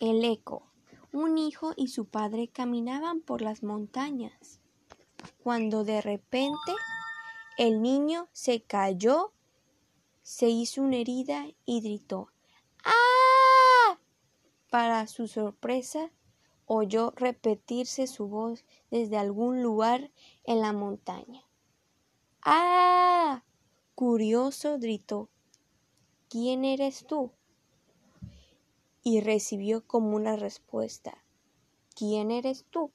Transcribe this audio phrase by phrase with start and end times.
[0.00, 0.62] El eco.
[1.12, 4.60] Un hijo y su padre caminaban por las montañas,
[5.42, 6.72] cuando de repente
[7.56, 9.32] el niño se cayó,
[10.22, 12.28] se hizo una herida y gritó
[12.84, 13.98] ¡Ah!
[14.70, 16.12] Para su sorpresa,
[16.64, 20.12] oyó repetirse su voz desde algún lugar
[20.44, 21.42] en la montaña.
[22.42, 23.42] ¡Ah!
[23.96, 25.28] Curioso gritó
[26.28, 27.32] ¿Quién eres tú?
[29.08, 31.24] Y recibió como una respuesta
[31.96, 32.92] ¿Quién eres tú?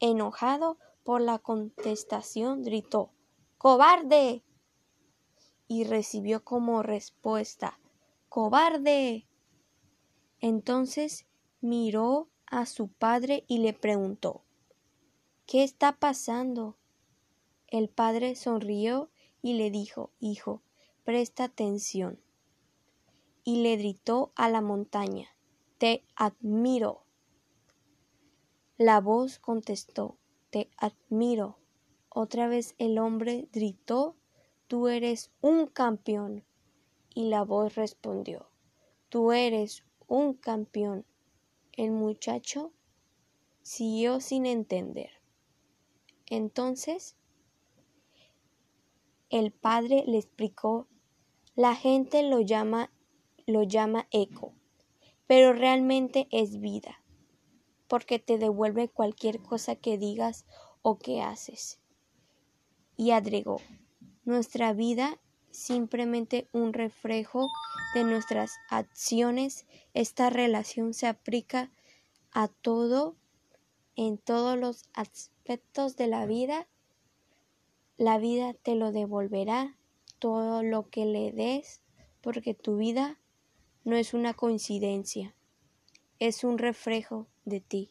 [0.00, 3.12] Enojado por la contestación, gritó
[3.56, 4.42] ¡Cobarde!
[5.68, 7.78] y recibió como respuesta
[8.28, 9.28] ¡Cobarde!
[10.40, 11.26] Entonces
[11.60, 14.42] miró a su padre y le preguntó
[15.46, 16.76] ¿Qué está pasando?
[17.68, 19.08] El padre sonrió
[19.40, 20.62] y le dijo Hijo,
[21.04, 22.20] presta atención
[23.48, 25.26] y le gritó a la montaña
[25.78, 27.06] Te admiro.
[28.76, 30.18] La voz contestó
[30.50, 31.56] Te admiro.
[32.10, 34.16] Otra vez el hombre gritó
[34.66, 36.44] Tú eres un campeón.
[37.14, 38.50] Y la voz respondió
[39.08, 41.06] Tú eres un campeón.
[41.72, 42.74] El muchacho
[43.62, 45.22] siguió sin entender.
[46.26, 47.16] Entonces
[49.30, 50.86] el padre le explicó
[51.54, 52.92] la gente lo llama
[53.48, 54.52] lo llama eco,
[55.26, 57.02] pero realmente es vida,
[57.88, 60.44] porque te devuelve cualquier cosa que digas
[60.82, 61.80] o que haces.
[62.98, 63.62] Y agregó,
[64.24, 65.18] nuestra vida
[65.50, 67.48] simplemente un reflejo
[67.94, 69.66] de nuestras acciones.
[69.94, 71.70] Esta relación se aplica
[72.32, 73.16] a todo,
[73.96, 76.68] en todos los aspectos de la vida.
[77.96, 79.78] La vida te lo devolverá
[80.18, 81.80] todo lo que le des,
[82.20, 83.18] porque tu vida
[83.84, 85.34] no es una coincidencia,
[86.18, 87.90] es un reflejo de ti.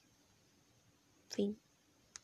[1.30, 1.60] Fin.